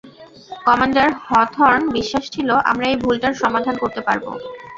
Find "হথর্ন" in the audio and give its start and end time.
1.25-1.83